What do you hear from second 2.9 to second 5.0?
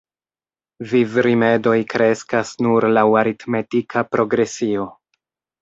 laŭ aritmetika progresio.